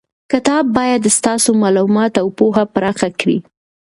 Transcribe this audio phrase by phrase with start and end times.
[0.31, 3.37] کتاب باید ستاسو معلومات او پوهه پراخه کړي.